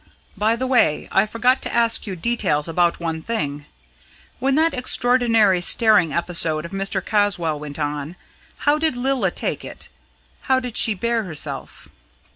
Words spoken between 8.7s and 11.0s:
did Lilla take it how did she